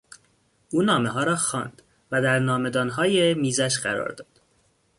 او 0.71 0.81
نامهها 0.81 1.23
را 1.23 1.35
خواند 1.35 1.81
و 2.11 2.21
در 2.21 2.39
نامهدانهای 2.39 3.33
میزش 3.33 3.79
قرار 3.79 4.09
داد. 4.11 4.41